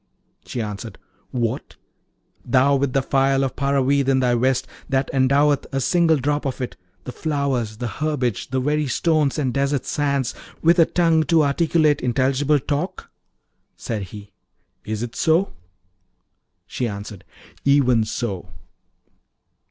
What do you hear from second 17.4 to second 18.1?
'Even